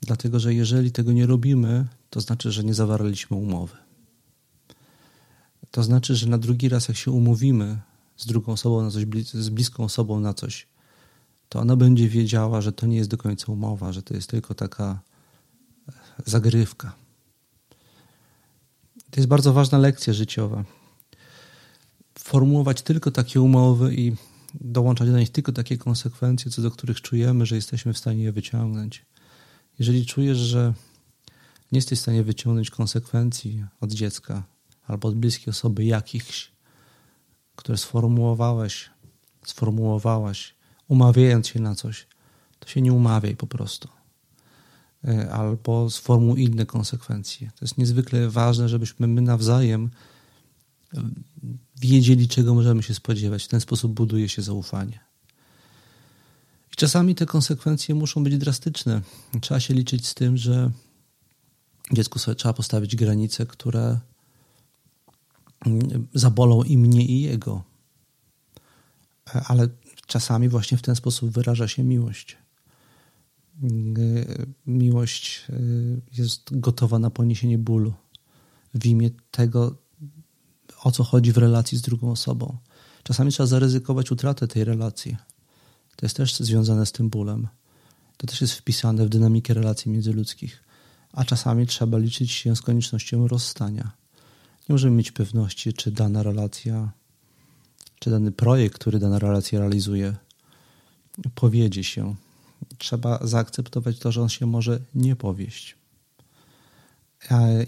[0.00, 3.76] Dlatego, że jeżeli tego nie robimy, to znaczy, że nie zawarliśmy umowy.
[5.70, 7.78] To znaczy, że na drugi raz, jak się umówimy
[8.22, 10.66] z drugą osobą na coś, z bliską osobą na coś,
[11.48, 14.54] to ona będzie wiedziała, że to nie jest do końca umowa, że to jest tylko
[14.54, 15.00] taka
[15.88, 15.92] e,
[16.26, 16.92] zagrywka.
[19.10, 20.64] To jest bardzo ważna lekcja życiowa.
[22.18, 24.16] Formułować tylko takie umowy i
[24.54, 28.32] dołączać do nich tylko takie konsekwencje, co do których czujemy, że jesteśmy w stanie je
[28.32, 29.04] wyciągnąć.
[29.78, 30.74] Jeżeli czujesz, że
[31.72, 34.42] nie jesteś w stanie wyciągnąć konsekwencji od dziecka
[34.86, 36.51] albo od bliskiej osoby jakichś,
[37.62, 38.90] które sformułowałeś,
[39.46, 40.54] sformułowałaś,
[40.88, 42.06] umawiając się na coś,
[42.58, 43.88] to się nie umawiaj po prostu.
[45.04, 47.50] E, albo sformułuj inne konsekwencje.
[47.50, 49.90] To jest niezwykle ważne, żebyśmy my nawzajem
[50.94, 51.02] e,
[51.80, 53.44] wiedzieli, czego możemy się spodziewać.
[53.44, 55.00] W ten sposób buduje się zaufanie.
[56.72, 59.00] I czasami te konsekwencje muszą być drastyczne.
[59.40, 60.70] Trzeba się liczyć z tym, że
[61.92, 63.98] dziecku sobie trzeba postawić granice, które
[66.14, 67.62] zabolą i mnie, i jego.
[69.44, 69.68] Ale
[70.06, 72.36] czasami właśnie w ten sposób wyraża się miłość.
[74.66, 77.94] Miłość y, jest gotowa na poniesienie bólu
[78.74, 79.76] w imię tego,
[80.82, 82.56] o co chodzi w relacji z drugą osobą.
[83.02, 85.16] Czasami trzeba zaryzykować utratę tej relacji
[86.02, 87.48] to jest też związane z tym bólem.
[88.16, 90.64] To też jest wpisane w dynamikę relacji międzyludzkich.
[91.12, 93.92] A czasami trzeba liczyć się z koniecznością rozstania.
[94.68, 96.92] Nie możemy mieć pewności, czy dana relacja,
[97.98, 100.16] czy dany projekt, który dana relacja realizuje,
[101.34, 102.14] powiedzie się.
[102.78, 105.76] Trzeba zaakceptować to, że on się może nie powieść.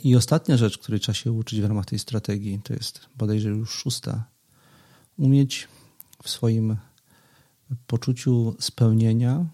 [0.05, 3.71] I ostatnia rzecz, której trzeba się uczyć w ramach tej strategii, to jest bodajże już
[3.71, 4.25] szósta.
[5.19, 5.69] Umieć
[6.23, 6.77] w swoim
[7.87, 9.47] poczuciu spełnienia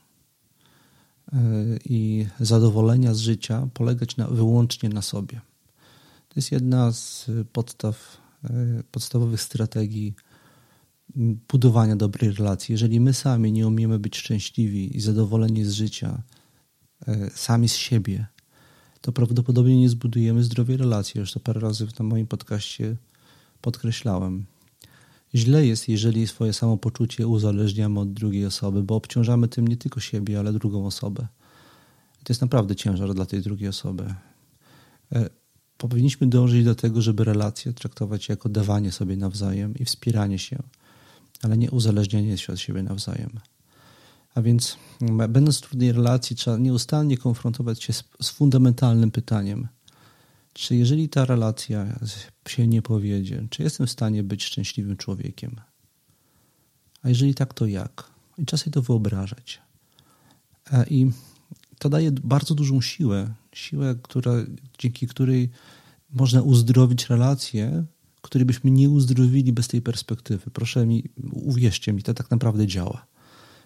[1.33, 1.37] e,
[1.85, 5.41] i zadowolenia z życia polegać na, wyłącznie na sobie.
[6.31, 10.15] To jest jedna z podstaw, e, podstawowych strategii
[11.49, 12.73] budowania dobrej relacji.
[12.73, 16.23] Jeżeli my sami nie umiemy być szczęśliwi i zadowoleni z życia,
[17.07, 18.27] e, sami z siebie,
[19.01, 21.19] to prawdopodobnie nie zbudujemy zdrowej relacji.
[21.19, 22.97] Już to parę razy na moim podcaście
[23.61, 24.47] podkreślałem.
[25.35, 30.39] Źle jest, jeżeli swoje samopoczucie uzależniamy od drugiej osoby, bo obciążamy tym nie tylko siebie,
[30.39, 31.27] ale drugą osobę.
[32.25, 34.15] To jest naprawdę ciężar dla tej drugiej osoby.
[35.89, 40.63] Powinniśmy dążyć do tego, żeby relacje traktować jako dawanie sobie nawzajem i wspieranie się,
[41.43, 43.31] ale nie uzależnianie się od siebie nawzajem.
[44.35, 44.77] A więc,
[45.29, 49.69] będąc w trudnej relacji, trzeba nieustannie konfrontować się z, z fundamentalnym pytaniem–
[50.53, 51.87] czy jeżeli ta relacja
[52.49, 55.61] się nie powiedzie, czy jestem w stanie być szczęśliwym człowiekiem?
[57.03, 58.11] A jeżeli tak, to jak?
[58.39, 59.61] I sobie to wyobrażać.
[60.73, 61.13] E, I
[61.81, 64.33] to daje bardzo dużą siłę, siłę, która,
[64.79, 65.51] dzięki której
[66.11, 67.85] można uzdrowić relacje,
[68.23, 70.51] które byśmy nie uzdrowili bez tej perspektywy.
[70.51, 73.07] Proszę mi, uwierzcie mi, to tak naprawdę działa.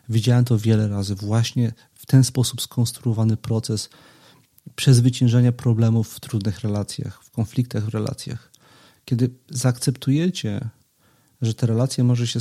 [0.08, 1.14] Widziałem to wiele razy.
[1.14, 3.88] Właśnie w ten sposób skonstruowany proces
[4.76, 8.52] przezwyciężania problemów w trudnych relacjach, w konfliktach w relacjach.
[9.04, 10.68] Kiedy zaakceptujecie,
[11.44, 12.40] że ta relacja może się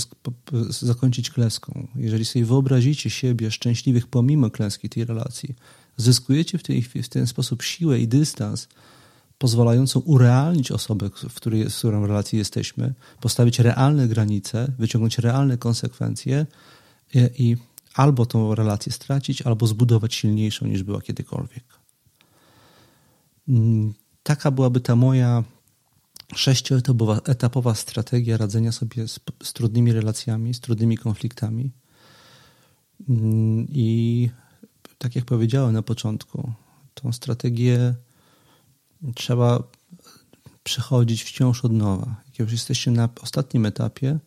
[0.69, 5.55] zakończyć klęską, jeżeli sobie wyobrazicie siebie szczęśliwych pomimo klęski tej relacji,
[5.97, 6.61] zyskujecie w,
[7.03, 8.67] w ten sposób siłę i dystans,
[9.37, 16.45] pozwalającą urealnić osobę, w której, z którą relacji jesteśmy, postawić realne granice, wyciągnąć realne konsekwencje
[17.13, 17.57] i, i
[17.93, 21.63] albo tą relację stracić, albo zbudować silniejszą niż była kiedykolwiek.
[23.47, 23.93] Mm,
[24.23, 25.43] taka byłaby ta moja
[26.35, 31.71] sześcioetapowa etapowa strategia radzenia sobie z, z trudnymi relacjami, z trudnymi konfliktami.
[33.09, 34.29] Mm, I
[34.97, 36.53] tak jak powiedziałem na początku,
[36.93, 37.95] tą strategię
[39.15, 39.63] trzeba
[40.63, 42.21] przechodzić wciąż od nowa.
[42.27, 44.19] Jak już jesteście na ostatnim etapie,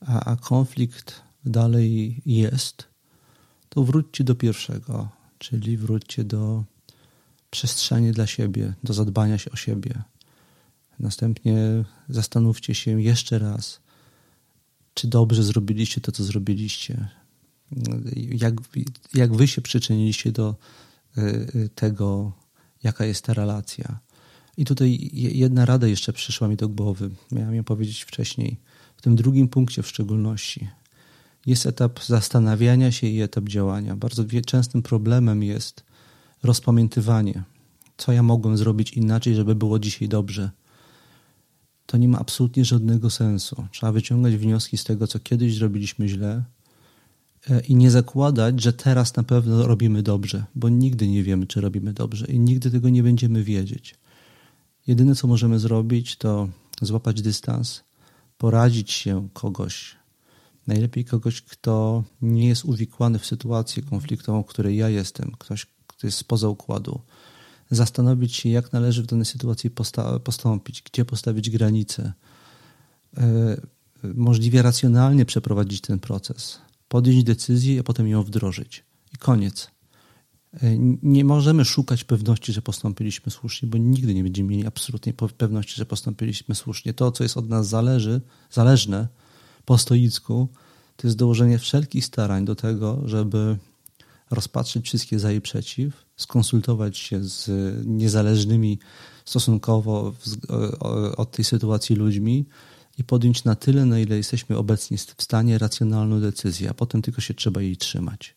[0.00, 2.84] a, a konflikt dalej jest,
[3.68, 6.64] to wróćcie do pierwszego, czyli wróćcie do
[7.50, 10.02] przestrzeni dla siebie, do zadbania się o siebie.
[11.02, 13.80] Następnie zastanówcie się jeszcze raz,
[14.94, 17.08] czy dobrze zrobiliście to, co zrobiliście.
[18.14, 18.54] Jak,
[19.14, 20.56] jak wy się przyczyniliście do
[21.18, 22.32] y, tego,
[22.82, 23.98] jaka jest ta relacja.
[24.56, 27.10] I tutaj jedna rada jeszcze przyszła mi do głowy.
[27.32, 28.56] Miałem ją powiedzieć wcześniej.
[28.96, 30.68] W tym drugim punkcie w szczególności.
[31.46, 33.96] Jest etap zastanawiania się i etap działania.
[33.96, 35.84] Bardzo częstym problemem jest
[36.42, 37.42] rozpamiętywanie.
[37.96, 40.50] Co ja mogłem zrobić inaczej, żeby było dzisiaj dobrze?
[41.86, 43.64] To nie ma absolutnie żadnego sensu.
[43.70, 46.44] Trzeba wyciągać wnioski z tego, co kiedyś zrobiliśmy źle
[47.50, 51.60] e, i nie zakładać, że teraz na pewno robimy dobrze, bo nigdy nie wiemy, czy
[51.60, 53.94] robimy dobrze i nigdy tego nie będziemy wiedzieć.
[54.86, 56.48] Jedyne, co możemy zrobić, to
[56.82, 57.84] złapać dystans,
[58.38, 59.96] poradzić się kogoś,
[60.66, 66.06] najlepiej kogoś, kto nie jest uwikłany w sytuację konfliktową, w której ja jestem, ktoś, kto
[66.06, 67.00] jest spoza układu,
[67.72, 69.70] zastanowić się, jak należy w danej sytuacji
[70.24, 72.12] postąpić, gdzie postawić granice,
[73.16, 73.56] e,
[74.14, 76.58] możliwie racjonalnie przeprowadzić ten proces,
[76.88, 78.84] podjąć decyzję, a potem ją wdrożyć.
[79.14, 79.70] I koniec.
[80.54, 85.74] E, nie możemy szukać pewności, że postąpiliśmy słusznie, bo nigdy nie będziemy mieli absolutnej pewności,
[85.76, 86.94] że postąpiliśmy słusznie.
[86.94, 88.20] To, co jest od nas zależy,
[88.50, 89.08] zależne
[89.64, 90.48] po stoicku,
[90.96, 93.58] to jest dołożenie wszelkich starań do tego, żeby
[94.32, 97.50] rozpatrzyć wszystkie za i przeciw, skonsultować się z
[97.86, 98.78] niezależnymi
[99.24, 100.12] stosunkowo
[101.16, 102.46] od tej sytuacji ludźmi
[102.98, 107.20] i podjąć na tyle, na ile jesteśmy obecni w stanie racjonalną decyzję, a potem tylko
[107.20, 108.34] się trzeba jej trzymać.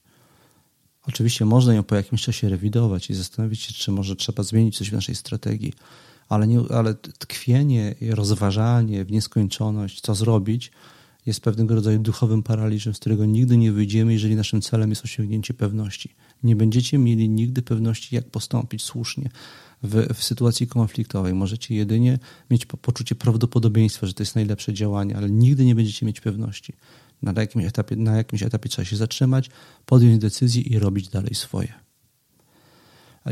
[1.07, 4.89] Oczywiście można ją po jakimś czasie rewidować i zastanowić się, czy może trzeba zmienić coś
[4.89, 5.73] w naszej strategii,
[6.29, 10.71] ale, nie, ale tkwienie i rozważanie w nieskończoność, co zrobić,
[11.25, 15.53] jest pewnego rodzaju duchowym paraliżem, z którego nigdy nie wyjdziemy, jeżeli naszym celem jest osiągnięcie
[15.53, 16.15] pewności.
[16.43, 19.29] Nie będziecie mieli nigdy pewności, jak postąpić słusznie
[19.83, 21.33] w, w sytuacji konfliktowej.
[21.33, 22.19] Możecie jedynie
[22.49, 26.73] mieć poczucie prawdopodobieństwa, że to jest najlepsze działanie, ale nigdy nie będziecie mieć pewności.
[27.21, 29.49] Na jakimś etapie, na jakimś etapie trzeba się zatrzymać,
[29.85, 31.73] podjąć decyzję i robić dalej swoje.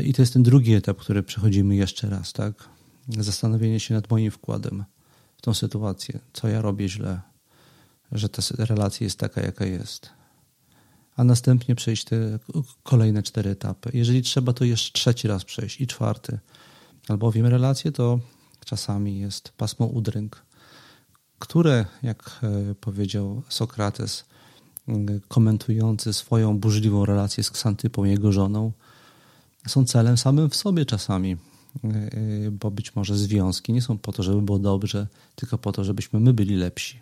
[0.04, 2.68] I to jest ten drugi etap, który przechodzimy jeszcze raz, tak?
[3.08, 4.84] Zastanowienie się nad moim wkładem
[5.36, 6.18] w tą sytuację.
[6.32, 7.20] Co ja robię źle,
[8.12, 10.10] że ta relacja jest taka, jaka jest.
[11.16, 12.38] A następnie przejść te
[12.82, 13.90] kolejne cztery etapy.
[13.94, 16.38] Jeżeli trzeba, to jeszcze trzeci raz przejść i czwarty.
[17.08, 18.20] Albowiem relacje to
[18.64, 20.42] czasami jest pasmo udręk,
[21.38, 24.24] które, jak e, powiedział Sokrates,
[25.28, 28.72] komentujący swoją burzliwą relację z Ksantypą, jego żoną,
[29.66, 34.12] są celem samym w sobie czasami, e, e, bo być może związki nie są po
[34.12, 37.00] to, żeby było dobrze, tylko po to, żebyśmy my byli lepsi.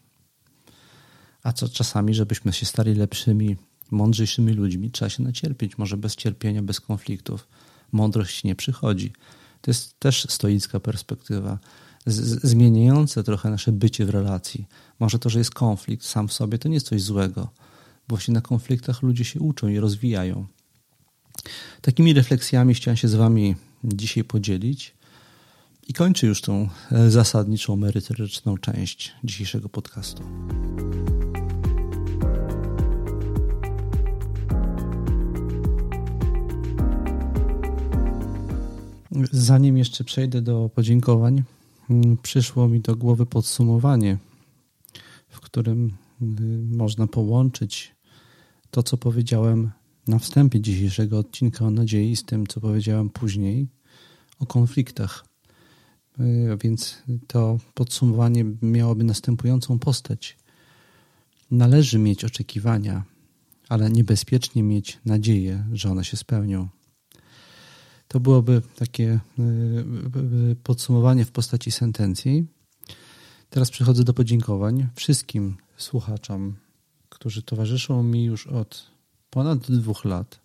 [1.43, 3.57] A co czasami, żebyśmy się stali lepszymi,
[3.90, 5.78] mądrzejszymi ludźmi, trzeba się nacierpieć.
[5.78, 7.49] Może bez cierpienia, bez konfliktów
[7.93, 9.12] mądrość nie przychodzi.
[9.61, 11.59] To jest też stoicka perspektywa,
[12.07, 14.66] z, zmieniające trochę nasze bycie w relacji.
[15.01, 17.49] Może to, że jest konflikt sam w sobie, to nie jest coś złego.
[18.09, 20.47] Właśnie na konfliktach ludzie się uczą i rozwijają.
[21.80, 24.95] Takimi refleksjami chciałem się z Wami dzisiaj podzielić.
[25.88, 30.22] I kończę już tą e, zasadniczą, merytoryczną część dzisiejszego podcastu.
[39.33, 41.43] Zanim jeszcze przejdę do podziękowań,
[41.91, 44.19] mm, przyszło mi do głowy podsumowanie,
[45.29, 45.93] w którym
[46.23, 47.95] y, można połączyć
[48.71, 49.71] to, co powiedziałem
[50.09, 53.69] na wstępie dzisiejszego odcinka o nadziei, z tym, co powiedziałem później
[54.39, 55.25] o konfliktach.
[56.21, 60.37] Y, więc to podsumowanie miałoby następującą postać.
[61.51, 63.05] Należy mieć oczekiwania,
[63.69, 66.69] ale niebezpiecznie mieć nadzieję, że one się spełnią.
[68.13, 69.43] To byłoby takie y,
[70.51, 72.47] y, podsumowanie w postaci sentencji.
[73.51, 76.55] Teraz przechodzę do podziękowań wszystkim słuchaczom,
[77.09, 78.87] którzy towarzyszą mi już od
[79.31, 80.41] ponad dwóch lat.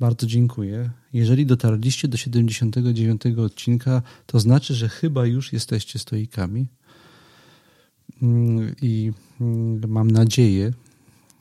[0.00, 0.90] Bardzo dziękuję.
[1.12, 6.66] Jeżeli dotarliście do 79 odcinka, to znaczy, że chyba już jesteście stoikami.
[8.22, 10.72] Mm, I mm, mam nadzieję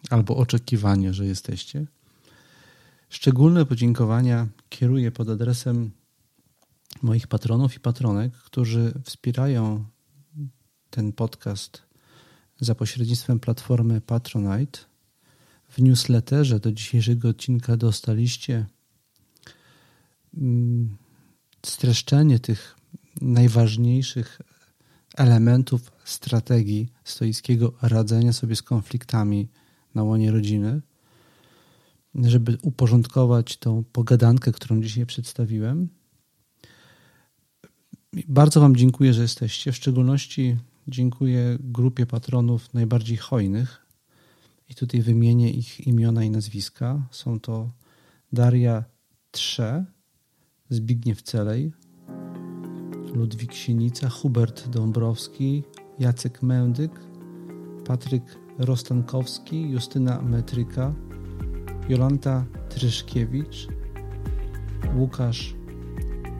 [0.09, 1.85] albo oczekiwanie, że jesteście.
[3.09, 5.91] Szczególne podziękowania kieruję pod adresem
[7.01, 9.85] moich patronów i patronek, którzy wspierają
[10.89, 11.81] ten podcast
[12.59, 14.79] za pośrednictwem platformy Patronite.
[15.69, 18.65] W newsletterze do dzisiejszego odcinka dostaliście
[20.37, 20.97] mm,
[21.65, 22.75] streszczenie tych
[23.21, 24.41] najważniejszych
[25.17, 29.49] elementów strategii stoickiego radzenia sobie z konfliktami
[29.95, 30.81] na łonie rodziny,
[32.15, 35.89] żeby uporządkować tą pogadankę, którą dzisiaj przedstawiłem.
[38.27, 39.71] Bardzo Wam dziękuję, że jesteście.
[39.71, 40.57] W szczególności
[40.87, 43.85] dziękuję grupie patronów najbardziej hojnych.
[44.69, 47.07] I tutaj wymienię ich imiona i nazwiska.
[47.11, 47.71] Są to
[48.33, 48.83] Daria
[49.31, 49.85] Trze,
[50.69, 51.71] Zbigniew Celej,
[53.15, 55.63] Ludwik Sienica, Hubert Dąbrowski,
[55.99, 56.91] Jacek Mędyk,
[57.85, 58.23] Patryk
[58.57, 60.95] Rostankowski, Justyna Metryka,
[61.89, 63.67] Jolanta Tryszkiewicz,
[64.95, 65.55] Łukasz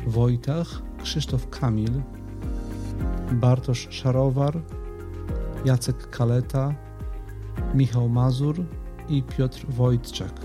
[0.08, 2.02] Wojtach, Krzysztof Kamil,
[3.32, 4.62] Bartosz Szarowar,
[5.66, 6.74] Jacek Kaleta,
[7.76, 8.56] Michał Mazur
[9.10, 10.42] i Piotr Wojtczak.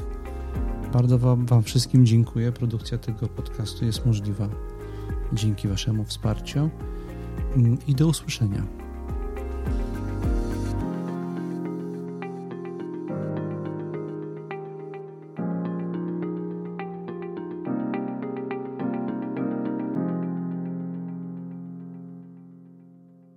[0.92, 2.52] Bardzo wam, wam wszystkim dziękuję.
[2.52, 4.48] Produkcja tego podcastu jest możliwa
[5.32, 6.70] dzięki Waszemu wsparciu
[7.56, 8.83] mm, i do usłyszenia.